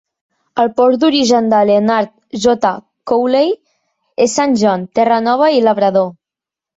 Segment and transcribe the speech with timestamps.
[0.61, 2.11] El port d'origen de "Leonard
[2.45, 2.71] J.
[3.11, 3.51] Cowley"
[4.27, 6.09] es Saint John, Terranova i Labrador.